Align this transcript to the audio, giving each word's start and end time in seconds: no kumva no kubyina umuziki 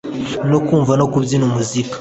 no 0.49 0.57
kumva 0.65 0.91
no 0.99 1.05
kubyina 1.11 1.43
umuziki 1.49 1.89